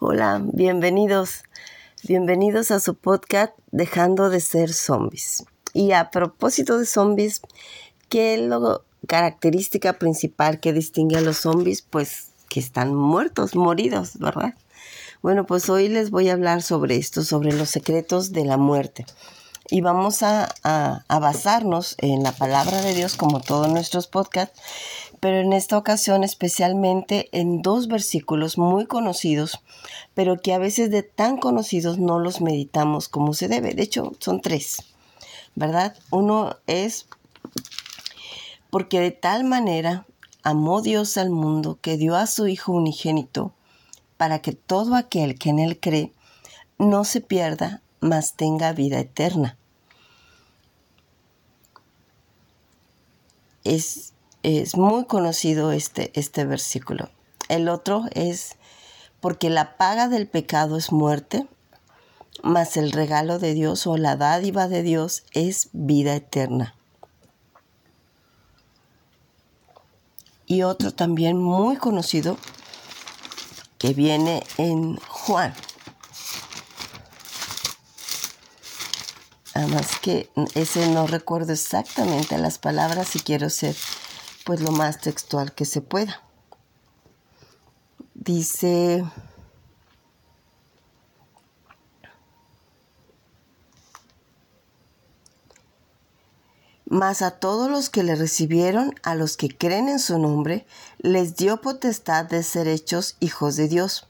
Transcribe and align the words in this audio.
Hola, 0.00 0.40
bienvenidos. 0.44 1.42
Bienvenidos 2.04 2.70
a 2.70 2.78
su 2.78 2.94
podcast 2.94 3.52
Dejando 3.72 4.30
de 4.30 4.38
ser 4.38 4.72
zombies. 4.72 5.44
Y 5.72 5.90
a 5.90 6.12
propósito 6.12 6.78
de 6.78 6.86
zombies, 6.86 7.42
¿qué 8.08 8.34
es 8.34 8.40
la 8.42 8.80
característica 9.08 9.94
principal 9.94 10.60
que 10.60 10.72
distingue 10.72 11.16
a 11.16 11.20
los 11.20 11.38
zombies? 11.38 11.82
Pues 11.82 12.28
que 12.48 12.60
están 12.60 12.94
muertos, 12.94 13.56
moridos, 13.56 14.20
¿verdad? 14.20 14.54
Bueno, 15.20 15.46
pues 15.46 15.68
hoy 15.68 15.88
les 15.88 16.10
voy 16.10 16.28
a 16.28 16.34
hablar 16.34 16.62
sobre 16.62 16.94
esto, 16.94 17.24
sobre 17.24 17.52
los 17.52 17.68
secretos 17.68 18.30
de 18.30 18.44
la 18.44 18.56
muerte. 18.56 19.04
Y 19.68 19.80
vamos 19.80 20.22
a, 20.22 20.54
a 20.62 21.18
basarnos 21.18 21.96
en 21.98 22.22
la 22.22 22.30
palabra 22.30 22.82
de 22.82 22.94
Dios, 22.94 23.16
como 23.16 23.40
todos 23.40 23.68
nuestros 23.68 24.06
podcasts, 24.06 24.60
pero 25.20 25.38
en 25.38 25.52
esta 25.52 25.76
ocasión 25.76 26.24
especialmente 26.24 27.28
en 27.32 27.62
dos 27.62 27.88
versículos 27.88 28.58
muy 28.58 28.86
conocidos, 28.86 29.60
pero 30.14 30.40
que 30.40 30.52
a 30.52 30.58
veces 30.58 30.90
de 30.90 31.02
tan 31.02 31.38
conocidos 31.38 31.98
no 31.98 32.18
los 32.18 32.40
meditamos 32.40 33.08
como 33.08 33.34
se 33.34 33.48
debe. 33.48 33.74
De 33.74 33.82
hecho, 33.82 34.12
son 34.20 34.40
tres, 34.40 34.82
¿verdad? 35.54 35.96
Uno 36.10 36.56
es 36.66 37.08
porque 38.70 39.00
de 39.00 39.10
tal 39.10 39.44
manera 39.44 40.06
amó 40.42 40.82
Dios 40.82 41.16
al 41.16 41.30
mundo 41.30 41.78
que 41.80 41.96
dio 41.96 42.16
a 42.16 42.26
su 42.26 42.46
Hijo 42.46 42.72
unigénito 42.72 43.52
para 44.16 44.40
que 44.40 44.52
todo 44.52 44.94
aquel 44.94 45.38
que 45.38 45.50
en 45.50 45.58
él 45.58 45.78
cree 45.80 46.12
no 46.78 47.04
se 47.04 47.20
pierda, 47.20 47.82
mas 48.00 48.34
tenga 48.34 48.72
vida 48.72 49.00
eterna. 49.00 49.56
Es 53.64 54.12
es 54.42 54.76
muy 54.76 55.04
conocido 55.06 55.72
este, 55.72 56.10
este 56.14 56.44
versículo. 56.44 57.10
El 57.48 57.68
otro 57.68 58.04
es, 58.12 58.56
porque 59.20 59.50
la 59.50 59.76
paga 59.76 60.08
del 60.08 60.28
pecado 60.28 60.76
es 60.76 60.92
muerte, 60.92 61.46
mas 62.42 62.76
el 62.76 62.92
regalo 62.92 63.38
de 63.38 63.54
Dios 63.54 63.86
o 63.86 63.96
la 63.96 64.16
dádiva 64.16 64.68
de 64.68 64.82
Dios 64.82 65.24
es 65.32 65.70
vida 65.72 66.14
eterna. 66.14 66.74
Y 70.46 70.62
otro 70.62 70.92
también 70.92 71.36
muy 71.36 71.76
conocido 71.76 72.38
que 73.76 73.92
viene 73.92 74.44
en 74.56 74.96
Juan. 74.96 75.54
Además 79.54 79.98
que 80.00 80.30
ese 80.54 80.88
no 80.88 81.06
recuerdo 81.06 81.52
exactamente 81.52 82.38
las 82.38 82.58
palabras 82.58 83.16
y 83.16 83.20
quiero 83.20 83.50
ser 83.50 83.74
pues 84.48 84.62
lo 84.62 84.72
más 84.72 84.98
textual 84.98 85.52
que 85.52 85.66
se 85.66 85.82
pueda. 85.82 86.22
Dice, 88.14 89.04
Mas 96.86 97.20
a 97.20 97.32
todos 97.32 97.70
los 97.70 97.90
que 97.90 98.02
le 98.02 98.14
recibieron, 98.14 98.94
a 99.02 99.14
los 99.14 99.36
que 99.36 99.54
creen 99.54 99.90
en 99.90 99.98
su 99.98 100.18
nombre, 100.18 100.66
les 100.96 101.36
dio 101.36 101.60
potestad 101.60 102.24
de 102.24 102.42
ser 102.42 102.68
hechos 102.68 103.18
hijos 103.20 103.54
de 103.56 103.68
Dios, 103.68 104.08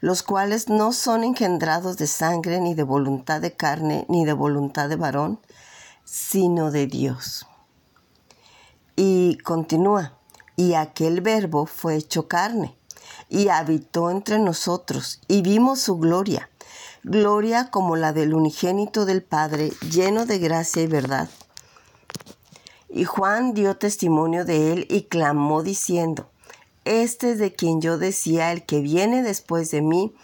los 0.00 0.22
cuales 0.22 0.68
no 0.68 0.92
son 0.92 1.24
engendrados 1.24 1.96
de 1.96 2.06
sangre, 2.06 2.60
ni 2.60 2.76
de 2.76 2.84
voluntad 2.84 3.40
de 3.40 3.54
carne, 3.54 4.06
ni 4.08 4.24
de 4.24 4.34
voluntad 4.34 4.88
de 4.88 4.94
varón, 4.94 5.40
sino 6.04 6.70
de 6.70 6.86
Dios. 6.86 7.48
Y 8.96 9.38
continúa, 9.38 10.12
y 10.54 10.74
aquel 10.74 11.20
verbo 11.20 11.66
fue 11.66 11.96
hecho 11.96 12.28
carne, 12.28 12.76
y 13.28 13.48
habitó 13.48 14.10
entre 14.10 14.38
nosotros, 14.38 15.20
y 15.26 15.42
vimos 15.42 15.80
su 15.80 15.98
gloria, 15.98 16.48
gloria 17.02 17.72
como 17.72 17.96
la 17.96 18.12
del 18.12 18.34
unigénito 18.34 19.04
del 19.04 19.24
Padre, 19.24 19.72
lleno 19.90 20.26
de 20.26 20.38
gracia 20.38 20.82
y 20.82 20.86
verdad. 20.86 21.28
Y 22.88 23.02
Juan 23.02 23.52
dio 23.52 23.76
testimonio 23.76 24.44
de 24.44 24.72
él 24.72 24.86
y 24.88 25.02
clamó 25.02 25.64
diciendo, 25.64 26.30
Este 26.84 27.32
es 27.32 27.38
de 27.38 27.52
quien 27.52 27.80
yo 27.80 27.98
decía, 27.98 28.52
el 28.52 28.64
que 28.64 28.80
viene 28.80 29.24
después 29.24 29.72
de 29.72 29.82
mí, 29.82 30.14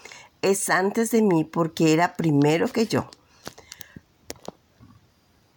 es 0.41 0.69
antes 0.69 1.11
de 1.11 1.21
mí 1.21 1.43
porque 1.43 1.91
era 1.91 2.13
primero 2.15 2.69
que 2.69 2.87
yo 2.87 3.09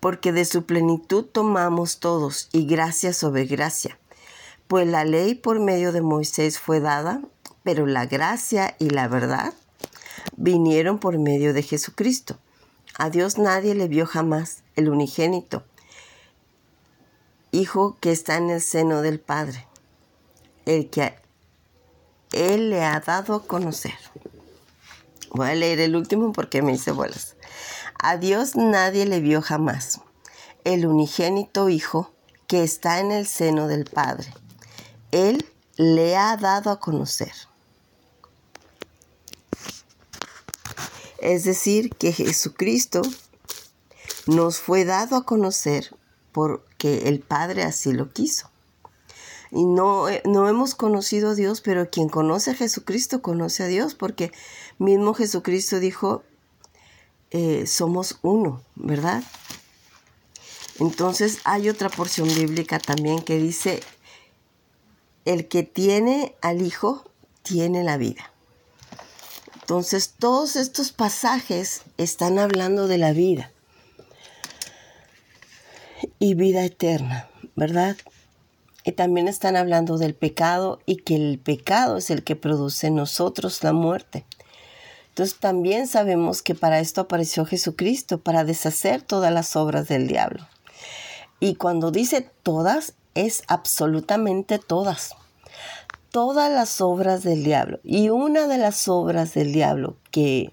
porque 0.04 0.32
de 0.32 0.44
su 0.44 0.66
plenitud 0.66 1.25
tomamos 1.25 1.98
todos 1.98 2.50
y 2.53 2.66
gracia 2.66 3.15
sobre 3.15 3.47
gracia. 3.47 3.98
Pues 4.69 4.87
la 4.87 5.03
ley 5.06 5.34
por 5.34 5.60
medio 5.60 5.92
de 5.92 6.03
Moisés 6.03 6.59
fue 6.59 6.81
dada, 6.81 7.22
pero 7.62 7.87
la 7.87 8.04
gracia 8.04 8.76
y 8.78 8.91
la 8.91 9.09
verdad 9.09 9.54
vinieron 10.37 10.98
por 10.98 11.19
medio 11.19 11.54
de 11.54 11.62
Jesucristo. 11.62 12.37
A 12.98 13.09
Dios 13.09 13.38
nadie 13.38 13.75
le 13.75 13.88
vio 13.88 14.04
jamás, 14.04 14.62
el 14.76 14.91
unigénito, 14.91 15.65
Hijo 17.50 17.97
que 17.98 18.12
está 18.12 18.36
en 18.36 18.50
el 18.50 18.60
seno 18.60 19.00
del 19.00 19.21
Padre, 19.21 19.66
el 20.66 20.91
que 20.91 21.15
Él 22.32 22.69
le 22.69 22.84
ha 22.84 23.00
dado 23.00 23.36
a 23.36 23.47
conocer. 23.47 23.94
Voy 25.31 25.48
a 25.48 25.54
leer 25.54 25.81
el 25.81 25.97
último 25.97 26.34
porque 26.34 26.60
me 26.60 26.75
hice 26.75 26.91
bolas. 26.91 27.34
A 28.06 28.19
Dios 28.19 28.54
nadie 28.54 29.06
le 29.06 29.20
vio 29.20 29.41
jamás, 29.41 29.98
el 30.65 30.84
unigénito 30.84 31.70
Hijo 31.70 32.12
que 32.47 32.62
está 32.62 33.00
en 33.00 33.10
el 33.10 33.26
seno 33.26 33.66
del 33.66 33.87
Padre. 33.87 34.31
Él 35.10 35.47
le 35.78 36.15
ha 36.15 36.37
dado 36.37 36.70
a 36.70 36.78
conocer. 36.78 37.32
Es 41.16 41.44
decir, 41.44 41.94
que 41.94 42.12
Jesucristo 42.12 43.00
nos 44.26 44.59
fue 44.59 44.84
dado 44.84 45.16
a 45.16 45.25
conocer 45.25 45.97
porque 46.31 47.09
el 47.09 47.21
Padre 47.21 47.62
así 47.62 47.94
lo 47.94 48.12
quiso. 48.12 48.50
Y 49.50 49.65
no, 49.65 50.09
no 50.26 50.47
hemos 50.50 50.75
conocido 50.75 51.31
a 51.31 51.34
Dios, 51.34 51.62
pero 51.62 51.88
quien 51.88 52.10
conoce 52.10 52.50
a 52.50 52.54
Jesucristo 52.54 53.22
conoce 53.22 53.62
a 53.62 53.69
Dios, 53.69 53.94
porque 53.94 54.31
mismo 54.76 55.15
Jesucristo 55.15 55.81
dijo, 55.81 56.22
eh, 57.37 57.67
somos 57.67 58.21
uno, 58.22 58.62
¿verdad? 58.77 59.25
Entonces 60.78 61.41
hay 61.43 61.69
otra 61.69 61.89
porción 61.89 62.28
bíblica 62.28 62.78
también 62.78 63.22
que 63.22 63.39
dice, 63.39 63.83
el 65.25 65.49
que 65.49 65.65
tiene 65.65 66.37
al 66.43 66.62
Hijo 66.62 67.11
tiene 67.43 67.83
la 67.83 67.97
vida. 67.97 68.31
Entonces 69.55 70.15
todos 70.17 70.55
estos 70.55 70.93
pasajes 70.93 71.83
están 71.99 72.39
hablando 72.39 72.87
de 72.87 72.99
la 72.99 73.12
vida 73.12 73.51
y 76.21 76.34
vida 76.34 76.65
eterna, 76.65 77.28
¿verdad? 77.56 77.97
Y 78.84 78.93
también 78.93 79.27
están 79.27 79.56
hablando 79.56 79.99
del 79.99 80.15
pecado 80.15 80.78
y 80.87 80.99
que 80.99 81.16
el 81.16 81.41
pecado 81.41 81.97
es 81.97 82.11
el 82.11 82.22
que 82.22 82.37
produce 82.37 82.87
en 82.87 82.95
nosotros 82.95 83.65
la 83.65 83.72
muerte. 83.72 84.25
Entonces 85.14 85.38
también 85.38 85.86
sabemos 85.86 86.42
que 86.42 86.56
para 86.56 86.80
esto 86.80 87.02
apareció 87.02 87.47
Jesucristo, 87.47 88.19
para 88.19 88.42
deshacer 88.42 89.00
todas 89.00 89.32
las 89.32 89.54
obras 89.54 89.86
del 89.86 90.08
diablo. 90.08 90.44
Y 91.38 91.54
cuando 91.54 91.92
dice 91.92 92.28
todas, 92.42 92.94
es 93.14 93.44
absolutamente 93.47 94.58
todas. 94.58 95.14
Todas 96.10 96.50
las 96.50 96.80
obras 96.80 97.22
del 97.22 97.44
diablo. 97.44 97.78
Y 97.84 98.08
una 98.08 98.48
de 98.48 98.58
las 98.58 98.88
obras 98.88 99.34
del 99.34 99.53
diablo 99.53 99.97
que, 100.10 100.53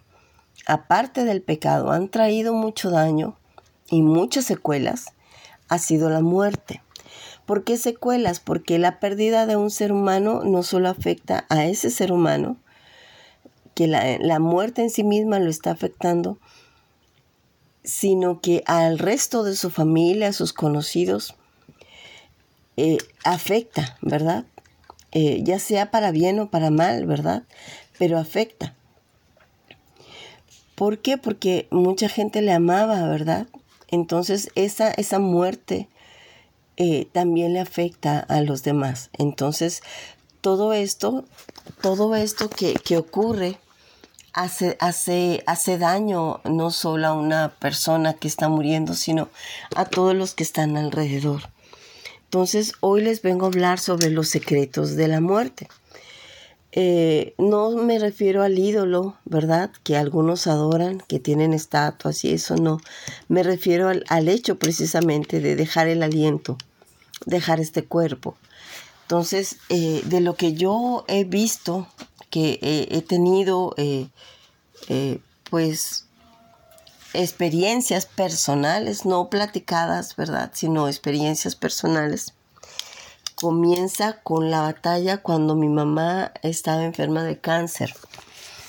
aparte 0.67 1.25
del 1.25 1.41
pecado, 1.41 1.89
han 1.89 2.07
traído 2.09 2.53
mucho 2.53 2.91
daño 2.91 3.39
y 3.89 4.03
muchas 4.03 4.45
secuelas, 4.45 5.07
ha 5.69 5.79
sido 5.79 6.11
la 6.11 6.21
muerte. 6.21 6.83
¿Por 7.47 7.63
qué 7.63 7.77
secuelas? 7.77 8.39
Porque 8.39 8.77
la 8.77 8.99
pérdida 8.99 9.47
de 9.47 9.55
un 9.55 9.71
ser 9.71 9.91
humano 9.91 10.43
no 10.43 10.61
solo 10.61 10.87
afecta 10.87 11.47
a 11.49 11.65
ese 11.65 11.89
ser 11.89 12.11
humano, 12.11 12.57
que 13.73 13.87
la, 13.87 14.39
muerte 14.39 14.81
en 14.81 14.89
sí 14.89 15.03
misma 15.03 15.39
lo 15.39 15.49
está 15.49 15.71
afectando, 15.71 16.37
sino 17.83 18.41
que 18.41 18.63
al 18.65 18.99
resto 18.99 19.43
de 19.43 19.55
su 19.55 19.69
familia, 19.69 20.29
a 20.29 20.33
sus 20.33 20.53
conocidos, 20.53 21.35
eh, 22.77 22.97
afecta, 23.23 23.97
¿verdad? 24.01 24.45
Eh, 25.11 25.41
ya 25.43 25.59
sea 25.59 25.91
para 25.91 26.11
bien 26.11 26.39
o 26.39 26.49
para 26.49 26.69
mal, 26.69 27.05
¿verdad? 27.05 27.43
Pero 27.97 28.17
afecta. 28.17 28.75
¿Por 30.75 30.99
qué? 30.99 31.17
Porque 31.17 31.67
mucha 31.69 32.09
gente 32.09 32.41
le 32.41 32.53
amaba, 32.53 33.07
¿verdad? 33.07 33.47
Entonces 33.89 34.49
esa, 34.55 34.89
esa 34.91 35.19
muerte 35.19 35.89
eh, 36.77 37.07
también 37.11 37.53
le 37.53 37.59
afecta 37.59 38.19
a 38.19 38.41
los 38.41 38.63
demás. 38.63 39.09
Entonces 39.17 39.83
todo 40.41 40.73
esto, 40.73 41.25
todo 41.81 42.15
esto 42.15 42.49
que, 42.49 42.97
ocurre 42.97 43.57
hace, 44.33 44.77
hace, 44.79 45.43
hace 45.45 45.77
daño 45.77 46.41
no 46.43 46.71
solo 46.71 47.07
a 47.07 47.13
una 47.13 47.49
persona 47.59 48.13
que 48.13 48.27
está 48.27 48.49
muriendo, 48.49 48.93
sino 48.93 49.29
a 49.75 49.85
todos 49.85 50.15
los 50.15 50.33
que 50.33 50.43
están 50.43 50.77
alrededor. 50.77 51.43
Entonces, 52.23 52.73
hoy 52.79 53.01
les 53.01 53.21
vengo 53.21 53.45
a 53.45 53.49
hablar 53.49 53.79
sobre 53.79 54.09
los 54.09 54.29
secretos 54.29 54.95
de 54.95 55.07
la 55.07 55.21
muerte. 55.21 55.67
Eh, 56.73 57.33
no 57.37 57.71
me 57.71 57.99
refiero 57.99 58.43
al 58.43 58.57
ídolo, 58.57 59.17
¿verdad? 59.25 59.71
Que 59.83 59.97
algunos 59.97 60.47
adoran, 60.47 61.03
que 61.07 61.19
tienen 61.19 61.53
estatuas 61.53 62.23
y 62.23 62.31
eso 62.31 62.55
no. 62.55 62.79
Me 63.27 63.43
refiero 63.43 63.89
al, 63.89 64.27
hecho 64.29 64.57
precisamente 64.57 65.41
de 65.41 65.57
dejar 65.57 65.87
el 65.87 66.01
aliento, 66.01 66.57
dejar 67.25 67.59
este 67.59 67.83
cuerpo. 67.83 68.37
Entonces, 69.11 69.57
eh, 69.67 70.01
de 70.05 70.21
lo 70.21 70.35
que 70.35 70.53
yo 70.53 71.03
he 71.09 71.25
visto, 71.25 71.85
que 72.29 72.59
he 72.89 73.01
tenido, 73.01 73.75
eh, 73.75 74.07
pues, 75.49 76.05
experiencias 77.13 78.05
personales, 78.05 79.05
no 79.05 79.29
platicadas, 79.29 80.15
¿verdad? 80.15 80.51
Sino 80.53 80.87
experiencias 80.87 81.57
personales 81.57 82.35
comienza 83.35 84.21
con 84.21 84.49
la 84.49 84.61
batalla 84.61 85.17
cuando 85.17 85.55
mi 85.57 85.67
mamá 85.67 86.31
estaba 86.41 86.85
enferma 86.85 87.25
de 87.25 87.37
cáncer. 87.37 87.93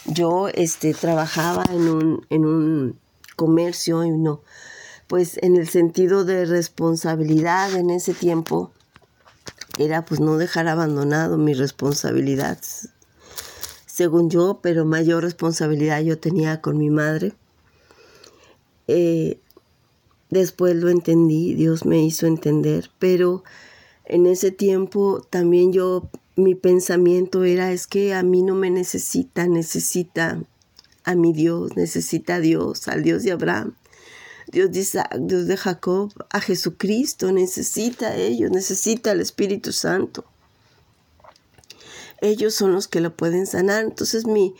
Yo 0.06 0.48
este, 0.48 0.92
trabajaba 0.92 1.62
en 1.70 1.88
un, 1.88 2.26
en 2.30 2.46
un 2.46 2.98
comercio 3.36 4.02
y 4.02 4.10
no, 4.10 4.40
pues 5.06 5.38
en 5.40 5.54
el 5.54 5.68
sentido 5.68 6.24
de 6.24 6.46
responsabilidad 6.46 7.72
en 7.76 7.90
ese 7.90 8.12
tiempo 8.12 8.72
era 9.78 10.04
pues 10.04 10.20
no 10.20 10.36
dejar 10.36 10.68
abandonado 10.68 11.38
mi 11.38 11.54
responsabilidad, 11.54 12.58
según 13.86 14.30
yo, 14.30 14.60
pero 14.62 14.84
mayor 14.84 15.22
responsabilidad 15.22 16.00
yo 16.02 16.18
tenía 16.18 16.60
con 16.60 16.78
mi 16.78 16.90
madre. 16.90 17.34
Eh, 18.88 19.38
después 20.30 20.76
lo 20.76 20.88
entendí, 20.88 21.54
Dios 21.54 21.84
me 21.84 22.02
hizo 22.04 22.26
entender, 22.26 22.90
pero 22.98 23.44
en 24.04 24.26
ese 24.26 24.50
tiempo 24.50 25.26
también 25.30 25.72
yo, 25.72 26.10
mi 26.36 26.54
pensamiento 26.54 27.44
era, 27.44 27.72
es 27.72 27.86
que 27.86 28.14
a 28.14 28.22
mí 28.22 28.42
no 28.42 28.54
me 28.54 28.70
necesita, 28.70 29.46
necesita 29.46 30.42
a 31.04 31.14
mi 31.14 31.32
Dios, 31.32 31.76
necesita 31.76 32.36
a 32.36 32.40
Dios, 32.40 32.88
al 32.88 33.02
Dios 33.02 33.22
de 33.22 33.32
Abraham, 33.32 33.74
Dios 34.48 34.72
de 34.72 34.80
Isaac, 34.80 35.16
Dios 35.20 35.46
de 35.46 35.56
Jacob, 35.56 36.12
a 36.30 36.40
Jesucristo, 36.40 37.32
necesita 37.32 38.08
a 38.08 38.16
ellos, 38.16 38.50
necesita 38.50 39.12
al 39.12 39.20
Espíritu 39.20 39.72
Santo. 39.72 40.24
Ellos 42.20 42.54
son 42.54 42.72
los 42.72 42.88
que 42.88 43.00
lo 43.00 43.16
pueden 43.16 43.46
sanar. 43.46 43.84
Entonces 43.84 44.26
mi, 44.26 44.54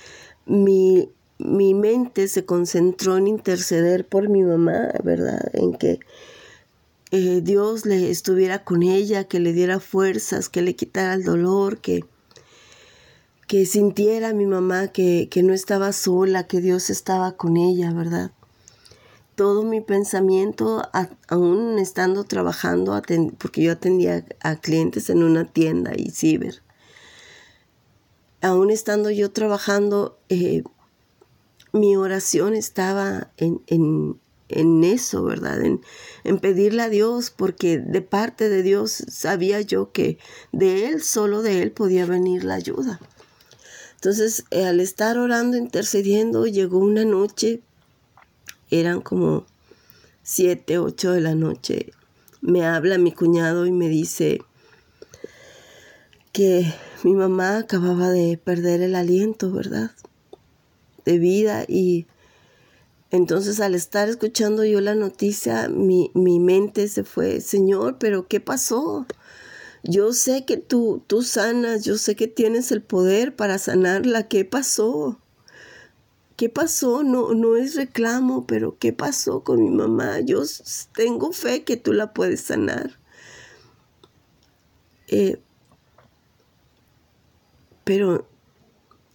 mi, 0.46 1.08
mi 1.38 1.75
mente 1.75 2.29
se 2.29 2.44
concentró 2.44 3.17
en 3.17 3.29
interceder 3.29 4.06
por 4.06 4.29
mi 4.29 4.43
mamá, 4.43 4.90
¿verdad? 5.02 5.50
En 5.52 5.75
que 5.75 6.00
eh, 7.12 7.43
Dios 7.43 7.84
le 7.84 8.11
estuviera 8.11 8.64
con 8.64 8.82
ella, 8.82 9.25
que 9.25 9.38
le 9.38 9.52
diera 9.52 9.81
fuerzas, 9.81 10.49
que 10.49 10.62
le 10.62 10.75
quitara 10.75 11.12
el 11.12 11.25
dolor, 11.25 11.79
que, 11.79 12.05
que 13.46 13.67
sintiera 13.67 14.32
mi 14.32 14.46
mamá 14.46 14.88
que, 14.88 15.29
no 15.44 15.52
estaba 15.52 15.93
sola, 15.93 16.46
que 16.46 16.62
Dios 16.62 16.88
estaba 16.88 17.32
con 17.32 17.58
ella, 17.58 17.93
¿verdad? 17.93 18.32
Todo 19.34 19.62
mi 19.62 19.81
pensamiento, 19.81 20.82
aún 21.29 21.79
estando 21.79 22.25
trabajando, 22.25 23.00
porque 23.38 23.62
yo 23.62 23.73
atendía 23.73 24.25
a 24.40 24.56
clientes 24.56 25.08
en 25.11 25.23
una 25.23 25.44
tienda 25.46 25.93
y 25.96 26.11
ciber, 26.11 26.62
aún 28.43 28.70
estando 28.70 29.11
yo 29.11 29.31
trabajando, 29.31 30.19
eh, 30.29 30.62
mi 31.73 31.96
oración 31.96 32.55
estaba 32.55 33.31
en, 33.38 33.62
en 34.52 34.84
eso, 34.84 35.25
¿verdad? 35.25 35.61
En, 35.62 36.38
pedirle 36.38 36.82
a 36.82 36.88
Dios, 36.88 37.31
porque 37.31 37.79
de 37.79 38.02
parte 38.02 38.49
de 38.49 38.62
Dios 38.62 39.05
sabía 39.08 39.61
yo 39.61 39.93
que 39.93 40.19
de 40.52 40.88
Él, 40.88 41.02
solo 41.02 41.43
de 41.43 41.62
Él 41.62 41.73
podía 41.73 42.06
venir 42.06 42.44
la 42.44 42.55
ayuda. 42.55 43.00
Entonces, 43.94 44.44
al 44.50 44.81
estar 44.81 45.19
orando, 45.19 45.56
intercediendo, 45.56 46.46
llegó 46.46 46.79
una 46.79 47.05
noche, 47.05 47.62
eran 48.72 49.00
como 49.00 49.46
siete, 50.22 50.78
ocho 50.78 51.12
de 51.12 51.20
la 51.20 51.34
noche, 51.34 51.92
me 52.40 52.64
habla 52.64 52.98
mi 52.98 53.12
cuñado 53.12 53.66
y 53.66 53.72
me 53.72 53.88
dice 53.88 54.40
que 56.32 56.72
mi 57.04 57.14
mamá 57.14 57.58
acababa 57.58 58.10
de 58.10 58.38
perder 58.38 58.82
el 58.82 58.94
aliento, 58.94 59.52
¿verdad? 59.52 59.92
De 61.04 61.19
vida 61.19 61.64
y 61.69 62.06
entonces 63.12 63.60
al 63.60 63.74
estar 63.74 64.08
escuchando 64.08 64.64
yo 64.64 64.80
la 64.80 64.94
noticia, 64.94 65.69
mi, 65.69 66.10
mente 66.14 66.88
se 66.88 67.04
fue, 67.04 67.42
Señor, 67.42 67.98
pero 67.98 68.26
¿qué 68.26 68.40
pasó? 68.40 69.06
Yo 69.84 70.14
sé 70.14 70.46
que 70.46 70.56
tú, 70.56 71.04
tú 71.06 71.22
sanas, 71.22 71.84
yo 71.84 71.98
sé 71.98 72.16
que 72.16 72.26
tienes 72.26 72.72
el 72.72 72.82
poder 72.82 73.36
para 73.36 73.58
sanarla. 73.58 74.28
¿Qué 74.28 74.44
pasó? 74.46 75.20
¿Qué 76.42 76.48
pasó? 76.48 77.04
No, 77.04 77.34
no 77.34 77.54
es 77.54 77.76
reclamo, 77.76 78.48
pero 78.48 78.76
¿qué 78.76 78.92
pasó 78.92 79.44
con 79.44 79.62
mi 79.62 79.70
mamá? 79.70 80.18
Yo 80.18 80.42
tengo 80.92 81.30
fe 81.30 81.62
que 81.62 81.76
tú 81.76 81.92
la 81.92 82.12
puedes 82.12 82.40
sanar. 82.40 82.98
Eh, 85.06 85.40
pero 87.84 88.26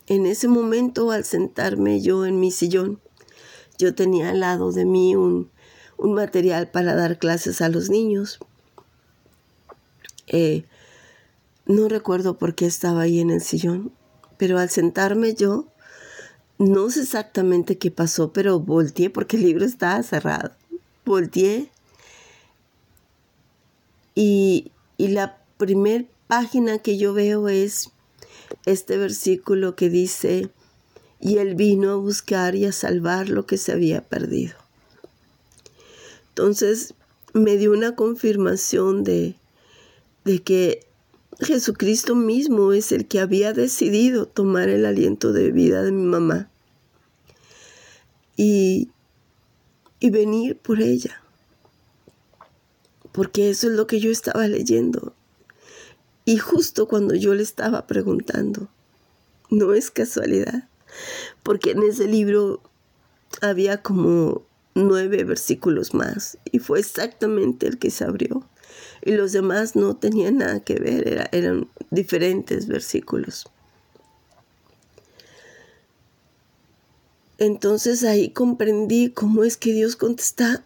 en 0.06 0.26
ese 0.26 0.48
momento, 0.48 1.12
al 1.12 1.26
sentarme 1.26 2.00
yo 2.00 2.26
en 2.26 2.40
mi 2.40 2.50
sillón, 2.50 3.02
yo 3.78 3.94
tenía 3.94 4.30
al 4.30 4.40
lado 4.40 4.72
de 4.72 4.86
mí 4.86 5.18
un, 5.18 5.52
material 6.00 6.72
para 6.72 6.96
dar 6.96 7.20
clases 7.20 7.60
a 7.60 7.68
los 7.68 7.90
niños. 7.90 8.40
Eh, 10.28 10.64
no 11.66 11.90
recuerdo 11.90 12.38
por 12.38 12.56
qué 12.56 12.68
estaba 12.68 13.02
ahí 13.02 13.20
en 13.20 13.32
el 13.32 13.42
sillón, 13.42 13.92
pero 14.38 14.60
al 14.60 14.70
sentarme 14.70 15.34
yo, 15.34 15.68
no 16.58 16.90
sé 16.90 17.02
exactamente 17.02 17.78
qué 17.78 17.92
pasó, 17.92 18.34
pero 18.34 18.60
volteé 18.60 19.10
porque 19.10 19.38
el 19.38 19.44
libro 19.44 19.66
estaba 19.66 20.02
cerrado. 20.04 20.52
Volteé 21.06 21.70
y, 24.16 24.72
y 24.98 25.10
la 25.10 25.38
primera 25.58 26.06
página 26.28 26.80
que 26.80 26.98
yo 26.98 27.14
veo 27.14 27.48
es 27.48 27.92
este 28.66 28.98
versículo 28.98 29.76
que 29.76 29.90
dice, 29.90 30.50
y 31.20 31.38
él 31.38 31.56
vino 31.56 31.92
a 31.92 31.96
buscar 31.96 32.56
y 32.56 32.66
a 32.66 32.72
salvar 32.72 33.30
lo 33.30 33.46
que 33.46 33.58
se 33.58 33.72
había 33.72 34.02
perdido. 34.02 34.56
Entonces 36.30 36.94
me 37.34 37.58
dio 37.58 37.72
una 37.72 37.96
confirmación 37.96 39.04
de, 39.04 39.36
de 40.26 40.42
que 40.42 40.87
Jesucristo 41.40 42.16
mismo 42.16 42.74
es 42.74 42.92
el 42.92 43.08
que 43.08 43.20
había 43.20 43.54
decidido 43.54 44.28
tomar 44.28 44.70
el 44.70 44.86
aliento 44.86 45.34
de 45.34 45.52
vida 45.52 45.84
de 45.84 45.92
mi 45.92 46.04
mamá 46.04 46.50
y, 48.36 48.90
y 50.00 50.10
venir 50.10 50.58
por 50.58 50.82
ella. 50.82 51.22
Porque 53.12 53.50
eso 53.50 53.68
es 53.68 53.74
lo 53.74 53.88
que 53.88 54.00
yo 54.00 54.12
estaba 54.12 54.48
leyendo. 54.48 55.14
Y 56.26 56.38
justo 56.38 56.88
cuando 56.88 57.16
yo 57.16 57.34
le 57.34 57.44
estaba 57.44 57.88
preguntando, 57.88 58.70
no 59.50 59.74
es 59.74 59.92
casualidad 59.92 60.68
porque 61.44 61.72
en 61.72 61.84
ese 61.84 62.08
libro 62.08 62.62
había 63.42 63.82
como 63.82 64.46
nueve 64.76 65.24
versículos 65.24 65.94
más 65.94 66.38
y 66.52 66.60
fue 66.60 66.80
exactamente 66.80 67.68
el 67.68 67.80
que 67.80 67.92
se 67.92 68.04
abrió. 68.04 68.48
Y 69.08 69.14
los 69.14 69.32
demás 69.32 69.78
no 69.78 69.96
tenían 69.96 70.40
nada 70.40 70.60
que 70.60 70.76
ver, 70.76 71.30
eran 71.32 71.70
diferentes 71.92 72.68
versículos. 72.68 73.50
Entonces 77.38 78.04
ahí 78.04 78.32
comprendí 78.32 79.12
cómo 79.12 79.46
es 79.46 79.56
que 79.56 79.72
Dios 79.72 79.96
contesta 79.96 80.66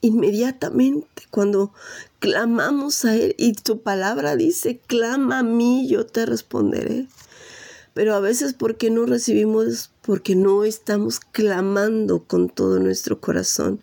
inmediatamente 0.00 1.24
cuando 1.30 1.72
clamamos 2.20 3.04
a 3.04 3.16
Él 3.16 3.34
y 3.36 3.56
su 3.66 3.80
palabra 3.80 4.36
dice, 4.36 4.78
clama 4.86 5.40
a 5.40 5.42
mí, 5.42 5.88
yo 5.88 6.06
te 6.06 6.24
responderé. 6.24 7.08
Pero 7.94 8.14
a 8.14 8.20
veces, 8.20 8.54
¿por 8.54 8.76
qué 8.76 8.90
no 8.90 9.06
recibimos? 9.06 9.90
Porque 10.02 10.36
no 10.36 10.62
estamos 10.62 11.18
clamando 11.18 12.22
con 12.22 12.48
todo 12.48 12.78
nuestro 12.78 13.20
corazón 13.20 13.82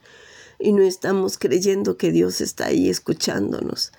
y 0.60 0.74
no 0.74 0.84
estamos 0.84 1.38
creyendo 1.38 1.98
que 1.98 2.12
Dios 2.12 2.42
está 2.42 2.68
ahí 2.68 2.90
escuchándonos. 2.90 3.92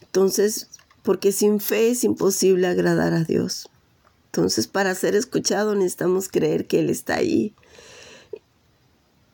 Entonces, 0.00 0.68
porque 1.02 1.32
sin 1.32 1.60
fe 1.60 1.90
es 1.90 2.04
imposible 2.04 2.66
agradar 2.66 3.12
a 3.12 3.24
Dios. 3.24 3.68
Entonces, 4.26 4.66
para 4.66 4.94
ser 4.94 5.14
escuchado 5.14 5.74
necesitamos 5.74 6.28
creer 6.28 6.66
que 6.66 6.80
Él 6.80 6.90
está 6.90 7.16
ahí. 7.16 7.54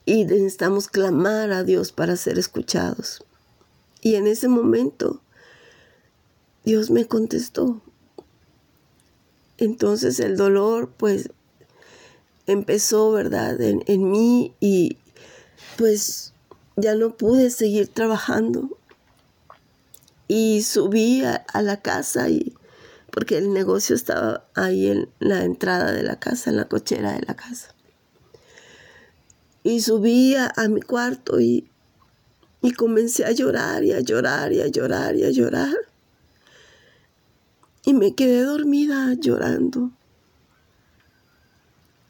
Y 0.06 0.24
necesitamos 0.24 0.88
clamar 0.88 1.52
a 1.52 1.64
Dios 1.64 1.92
para 1.92 2.16
ser 2.16 2.38
escuchados. 2.38 3.24
Y 4.02 4.16
en 4.16 4.26
ese 4.26 4.48
momento, 4.48 5.22
Dios 6.64 6.90
me 6.90 7.06
contestó. 7.06 7.80
Entonces 9.56 10.20
el 10.20 10.36
dolor 10.36 10.92
pues 10.96 11.30
empezó, 12.46 13.12
¿verdad? 13.12 13.58
En, 13.60 14.10
mí 14.10 14.54
y 14.60 14.98
pues 15.78 16.33
ya 16.76 16.94
no 16.94 17.16
pude 17.16 17.50
seguir 17.50 17.88
trabajando. 17.88 18.78
Y 20.26 20.62
subí 20.62 21.22
a, 21.24 21.44
la 21.60 21.80
casa 21.80 22.28
y 22.28 22.54
porque 23.10 23.38
el 23.38 23.52
negocio 23.52 23.94
estaba 23.94 24.44
ahí 24.54 24.88
en 24.88 25.08
la 25.20 25.44
entrada 25.44 25.92
de 25.92 26.02
la 26.02 26.18
casa, 26.18 26.50
en 26.50 26.56
la 26.56 26.64
cochera 26.64 27.12
de 27.12 27.22
la 27.26 27.34
casa. 27.34 27.74
Y 29.62 29.80
subí 29.80 30.34
a, 30.34 30.52
mi 30.68 30.80
cuarto 30.80 31.40
y, 31.40 31.68
y 32.60 32.72
comencé 32.72 33.24
a 33.24 33.32
llorar 33.32 33.84
y 33.84 33.92
a 33.92 34.00
llorar 34.00 34.52
y 34.52 34.60
a 34.60 34.66
llorar 34.66 35.14
y 35.16 35.24
a 35.24 35.30
llorar. 35.30 35.76
Y 37.84 37.92
me 37.92 38.14
quedé 38.14 38.42
dormida 38.42 39.12
llorando. 39.14 39.90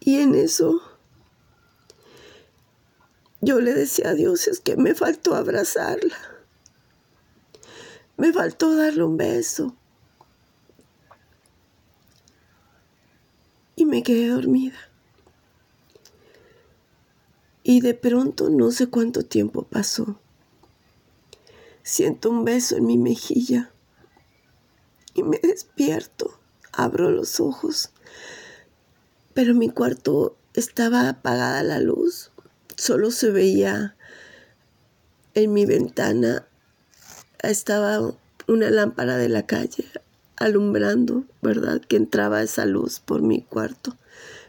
Y 0.00 0.20
en 0.20 0.34
eso 0.34 0.93
yo 3.44 3.60
le 3.60 3.74
decía 3.74 4.10
a 4.10 4.14
Dios, 4.14 4.48
es 4.48 4.60
que 4.60 4.76
me 4.76 4.94
faltó 4.94 5.34
abrazarla. 5.34 6.16
Me 8.16 8.32
faltó 8.32 8.74
darle 8.74 9.04
un 9.04 9.16
beso. 9.16 9.76
Y 13.76 13.86
me 13.86 14.02
quedé 14.02 14.28
dormida. 14.28 14.78
Y 17.62 17.80
de 17.80 17.94
pronto 17.94 18.50
no 18.50 18.70
sé 18.70 18.88
cuánto 18.88 19.22
tiempo 19.24 19.62
pasó. 19.62 20.20
Siento 21.82 22.30
un 22.30 22.44
beso 22.44 22.76
en 22.76 22.86
mi 22.86 22.98
mejilla 22.98 23.72
y 25.14 25.22
me 25.22 25.38
despierto. 25.38 26.38
Abro 26.72 27.10
los 27.10 27.38
ojos, 27.38 27.90
pero 29.32 29.54
mi 29.54 29.70
cuarto 29.70 30.36
estaba 30.54 31.08
apagada 31.08 31.62
la 31.62 31.78
luz. 31.78 32.32
Solo 32.76 33.10
se 33.10 33.30
veía 33.30 33.96
en 35.34 35.52
mi 35.52 35.66
ventana, 35.66 36.46
estaba 37.42 38.00
una 38.46 38.70
lámpara 38.70 39.16
de 39.16 39.28
la 39.28 39.46
calle 39.46 39.84
alumbrando, 40.36 41.24
¿verdad? 41.42 41.80
Que 41.80 41.96
entraba 41.96 42.42
esa 42.42 42.66
luz 42.66 43.00
por 43.00 43.22
mi 43.22 43.42
cuarto. 43.42 43.96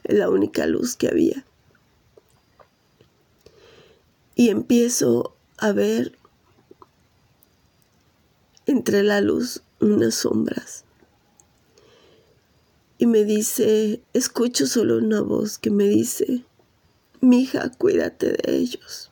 Es 0.04 0.18
la 0.18 0.30
única 0.30 0.66
luz 0.68 0.96
que 0.96 1.08
había. 1.08 1.46
Y 4.36 4.50
empiezo 4.50 5.36
a 5.58 5.72
ver 5.72 6.18
entre 8.66 9.04
la 9.04 9.22
luz 9.22 9.62
unas 9.80 10.16
sombras. 10.16 10.84
Y 12.98 13.08
me 13.08 13.24
dice, 13.24 14.02
escucho 14.14 14.68
solo 14.68 14.98
una 14.98 15.22
voz 15.22 15.58
que 15.58 15.70
me 15.70 15.86
dice, 15.86 16.46
mija, 17.26 17.70
cuídate 17.78 18.34
de 18.34 18.56
ellos. 18.56 19.12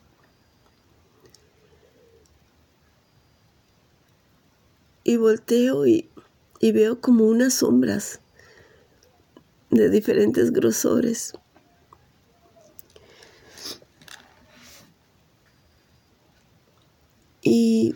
Y 5.03 5.17
volteo 5.17 5.85
y, 5.85 6.09
y 6.59 6.71
veo 6.71 7.01
como 7.01 7.25
unas 7.25 7.55
sombras 7.55 8.21
de 9.69 9.89
diferentes 9.89 10.51
grosores. 10.51 11.33
Y 17.41 17.95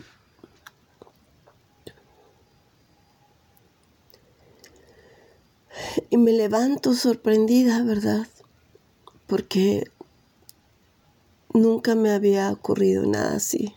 y 6.10 6.16
me 6.16 6.32
levanto 6.32 6.94
sorprendida, 6.94 7.82
¿verdad? 7.84 8.26
Porque 9.26 9.84
nunca 11.58 11.94
me 11.94 12.10
había 12.10 12.50
ocurrido 12.50 13.06
nada 13.06 13.36
así. 13.36 13.74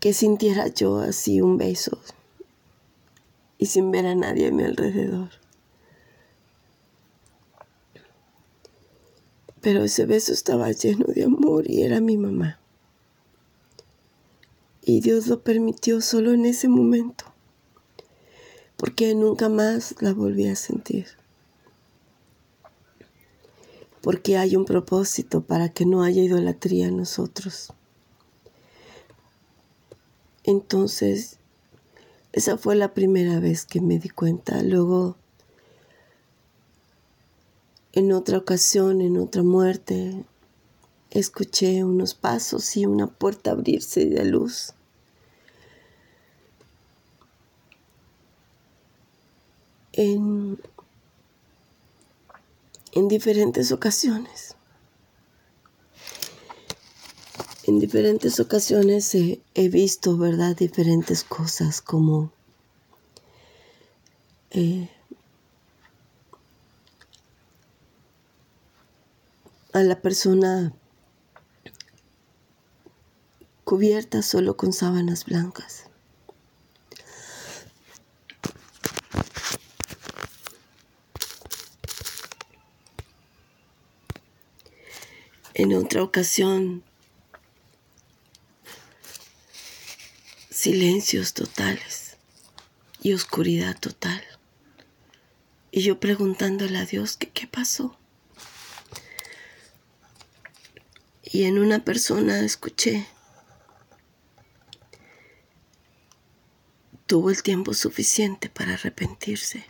Que 0.00 0.12
sintiera 0.12 0.68
yo 0.68 0.98
así 0.98 1.40
un 1.40 1.56
beso 1.56 1.98
y 3.58 3.66
sin 3.66 3.90
ver 3.90 4.06
a 4.06 4.14
nadie 4.14 4.48
a 4.48 4.52
mi 4.52 4.62
alrededor. 4.62 5.30
Pero 9.60 9.82
ese 9.82 10.06
beso 10.06 10.32
estaba 10.32 10.70
lleno 10.70 11.06
de 11.08 11.24
amor 11.24 11.68
y 11.68 11.82
era 11.82 12.00
mi 12.00 12.16
mamá. 12.16 12.60
Y 14.82 15.00
Dios 15.00 15.26
lo 15.26 15.42
permitió 15.42 16.00
solo 16.00 16.32
en 16.32 16.46
ese 16.46 16.68
momento, 16.68 17.24
porque 18.76 19.12
nunca 19.16 19.48
más 19.48 19.96
la 20.00 20.12
volví 20.12 20.46
a 20.46 20.54
sentir. 20.54 21.08
Porque 24.06 24.36
hay 24.36 24.54
un 24.54 24.64
propósito 24.66 25.40
para 25.40 25.70
que 25.70 25.84
no 25.84 26.04
haya 26.04 26.22
idolatría 26.22 26.86
en 26.86 26.98
nosotros. 26.98 27.72
Entonces, 30.44 31.40
esa 32.30 32.56
fue 32.56 32.76
la 32.76 32.94
primera 32.94 33.40
vez 33.40 33.66
que 33.66 33.80
me 33.80 33.98
di 33.98 34.08
cuenta. 34.08 34.62
Luego, 34.62 35.16
en 37.94 38.12
otra 38.12 38.38
ocasión, 38.38 39.00
en 39.00 39.16
otra 39.16 39.42
muerte, 39.42 40.24
escuché 41.10 41.82
unos 41.82 42.14
pasos 42.14 42.76
y 42.76 42.86
una 42.86 43.08
puerta 43.08 43.50
abrirse 43.50 44.04
de 44.04 44.24
luz. 44.24 44.76
en, 49.96 50.58
en 52.96 53.08
diferentes 53.08 53.72
ocasiones. 53.72 54.56
En 57.64 57.78
diferentes 57.78 58.40
ocasiones 58.40 59.14
he, 59.14 59.68
visto, 59.68 60.16
¿verdad? 60.16 60.56
Diferentes 60.56 61.22
cosas 61.22 61.82
como 61.82 62.32
eh, 64.50 64.88
a 69.74 69.82
la 69.82 70.00
persona 70.00 70.72
cubierta 73.64 74.22
solo 74.22 74.56
con 74.56 74.72
sábanas 74.72 75.26
blancas. 75.26 75.90
En 85.66 85.74
otra 85.74 86.04
ocasión, 86.04 86.84
silencios 90.48 91.34
totales 91.34 92.18
y 93.02 93.14
oscuridad 93.14 93.76
total. 93.76 94.22
Y 95.72 95.82
yo 95.82 95.98
preguntándole 95.98 96.78
a 96.78 96.86
Dios 96.86 97.16
qué 97.16 97.48
pasó. 97.48 97.98
Y 101.24 101.46
en 101.46 101.58
una 101.58 101.84
persona 101.84 102.38
escuché, 102.44 103.08
tuvo 107.08 107.30
el 107.30 107.42
tiempo 107.42 107.74
suficiente 107.74 108.48
para 108.48 108.74
arrepentirse 108.74 109.66